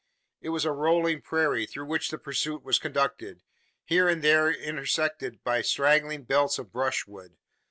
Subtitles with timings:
[0.41, 3.43] It was a rolling prairie through which the pursuit was conducted,
[3.83, 7.37] here and there intersected by straggling belts of brushwood.